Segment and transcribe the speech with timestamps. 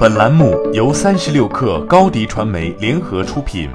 [0.00, 3.68] 本栏目由三十六氪高低传媒联合出品。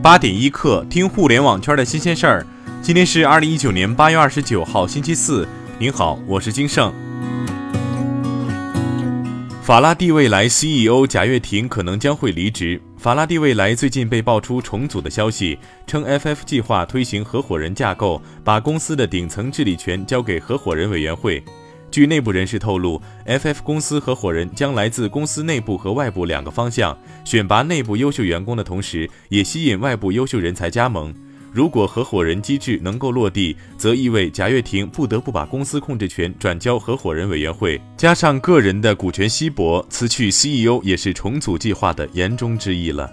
[0.00, 2.46] 八点一刻，听互联网圈的新鲜事儿。
[2.80, 5.48] 今天是二零一九年八月二十九号，星期四。
[5.80, 6.94] 您好，我是金盛。
[9.60, 12.80] 法拉第未来 CEO 贾跃亭可能将会离职。
[12.98, 21.42] 法拉第未来最近被爆出重组的消息，称 FF 计划推行合伙人架构，把公司的顶层治理权交给合伙人委员会。
[21.90, 31.12] 据内部人士透露，FF 公司合伙人将来自公司内部和外部两个方向，选拔内部优秀员工的同时，也吸引外部优秀人才加盟。
[31.52, 43.12] 如果合伙人机制能够落地，则意味贾跃亭不得不把公司控制权转交合伙人委员会，加上个人的股权稀薄，辞去 CEO 也是重组计划的言中之意了。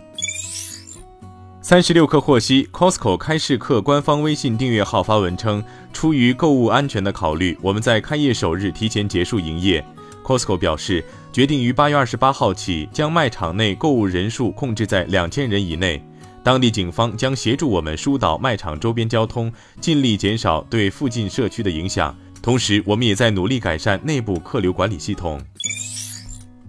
[1.60, 5.62] 三十六氪获悉，Costco 开市客官方微信订阅号发文称，
[5.98, 9.84] 出于购物安全的考虑，我们在开业首日提前结束营业。
[10.24, 16.00] Costco 表示，决定于八月二十八号起将卖场内购物人数控制在两千人以内。
[16.44, 22.16] 当地警方将协助我们疏导卖场周边交通，尽力减少对附近社区的影响。
[22.44, 25.42] 同时，我们也在努力改善内部客流管理系统。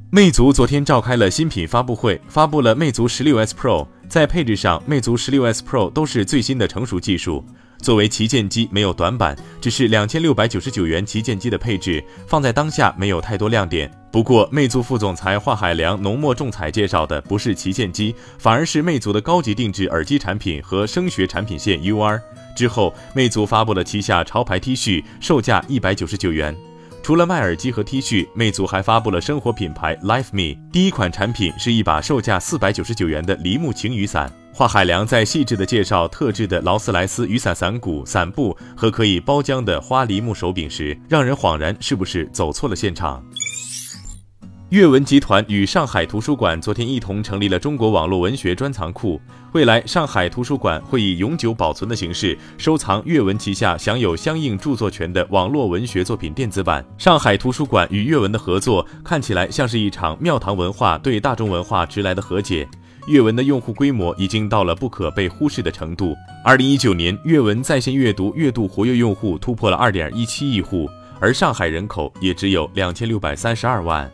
[0.08, 3.86] 魅族昨天召开了新品发布会，发布了魅族十六 S Pro。
[4.08, 7.44] 在配置上，魅族十六 S Pro 都是最新的成熟技术。
[7.80, 13.90] 作为旗舰机，没有短板，只是两千六百九十九元旗舰机的配置，放在当下没有太多亮点。
[14.10, 22.20] 不过，魅族副总裁华海良浓墨重彩介绍的不是旗舰机，反而是魅族的高级定制耳机产品和声学产品线 UR。
[22.56, 26.56] 之后，魅族发布了旗下潮牌 T 恤，售价一百九十九元。
[27.00, 30.58] 除了卖耳机和 T 恤，魅族还发布了生活品牌 Life Me。
[30.72, 34.30] 第一款产品是一把售价四百九十九元的梨木晴雨伞。
[34.58, 43.24] 华海良在细致的介绍特制的劳斯莱斯雨伞伞骨、伞布和可以包浆的花梨木手柄时，让人恍然是不是走错了现场。
[44.70, 49.20] 阅文集团与上海图书馆昨天一同成立了中国网络文学专藏库。
[49.52, 56.84] 未来，上海图书馆会以永久保存的形式收藏阅文旗下享有相应著作权的网络文学作品电子版。
[56.98, 62.68] 上海图书馆与阅文的合作看起来像是一场庙堂文化对大众文化直来的和解。
[63.06, 66.14] 阅文的用户规模已经到了不可被忽视的程度。
[66.44, 70.88] 二零一九年，阅文在线阅读月度活跃用户突破了二点一七亿户，
[71.20, 74.10] 而上海人口也只有两千六百三十二万。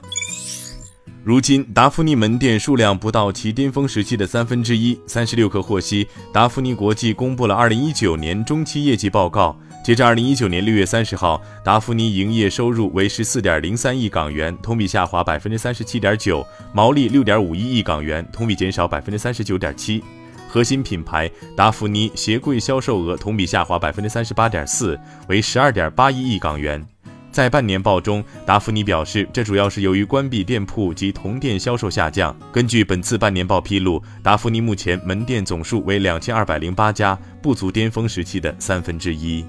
[1.25, 4.99] 如今，达芙妮门店数量不到其巅峰时期的三分之一。
[5.07, 9.59] 三十六氪获悉，达芙妮国际公布了二零一九年中期业绩报告。
[9.85, 20.03] 截至二零一九年六月三十号，达芙妮营业收入为十四点零三亿港元，同比下滑百分之三十七点九；毛利六点五一亿港元，同比减少百分之三十九点七。
[20.49, 26.83] 核心品牌达芙妮鞋柜销售额同比下滑百分之三十八点四，为十二点八一亿港元。
[27.31, 32.35] 在半年报中，达芙妮表示，这主要是由于关闭店铺及同店销售下降。
[32.51, 39.45] 根据本次半年报披露，达芙妮目前门店总数为两千二百零八家，不足巅峰时期的三分之一。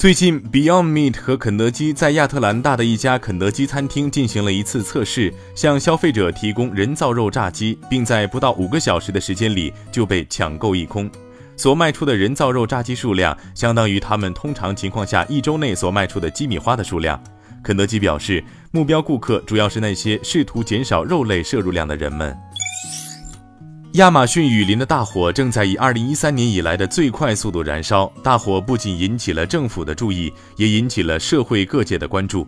[0.00, 11.10] 最近，Beyond Meat 和肯德基在亚特兰大的一家肯德基餐厅进行了一次测试，向消费者提供人造肉炸鸡，并在不到五个小时的时间里就被抢购一空。
[11.54, 17.22] 所卖出的人造肉炸鸡数量，相当于他们通常情况下一周内所卖出的鸡米花的数量。
[17.62, 22.34] 肯德基表示，目标顾客主要是那些试图减少肉类摄入量的人们。
[23.94, 32.46] 亚马逊雨林的大火正在以二零一三年以来的最快速度燃烧，大火不仅引起了政府的注意，也引起了社会各界的关注。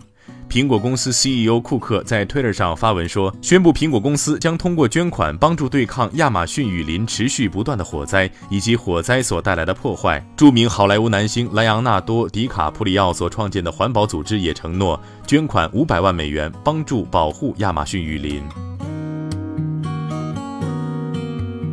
[0.48, 10.24] 苹果公司 CEO 库克在 Twitter 上发文说，宣布苹果公司将通过捐款帮助对抗亚马逊雨林持续不断的火灾以及火灾所带来的破坏。
[10.36, 18.44] 著名好莱坞男星莱昂纳多·迪卡普里奥所创建的环保组织也承诺捐款五百万美元，帮助保护亚马逊雨林。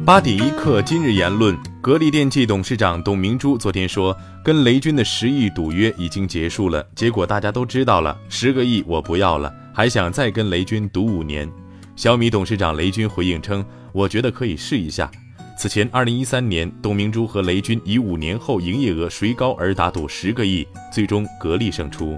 [0.09, 1.55] 八点一刻，今日言论。
[1.83, 6.83] 格力电器董事长董明珠昨天说，跟雷军的十亿赌约已经结束了。
[6.95, 11.47] 结果大家都知道了，十个亿我不要了，还想再跟雷军赌五年。
[11.95, 13.63] 小米董事长雷军回应称，
[13.93, 15.11] 我觉得可以试一下。
[15.55, 22.17] 此前，二零一三年，董明珠和雷军以五年后营业额谁高而打赌十个亿，最终格力胜出。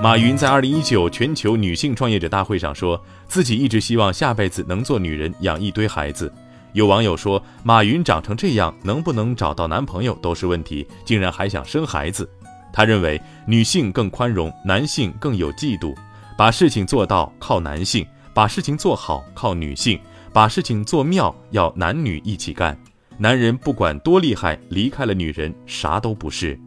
[0.00, 2.98] 马云在二零一九全球女性创业者大会上说，
[3.30, 6.30] 自己一直希望下辈子能做女人，养一堆孩子。
[6.72, 12.28] 有网友说，马云长成这样，能不能找到男朋友都是问题，竟然还想生孩子。
[12.72, 15.94] 他认为女性更宽容，男性更有嫉妒。
[16.36, 18.04] 把事情做到靠男性，
[18.34, 20.00] 把事情做好靠女性，
[20.32, 22.76] 把事情做妙要男女一起干。
[23.16, 26.58] 男人不管多厉害，离开了女人啥都不是。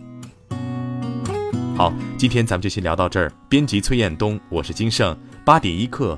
[1.75, 3.29] 好，今天咱们就先聊到这儿。
[3.49, 6.17] 编辑崔彦东，我是金盛，八点一刻，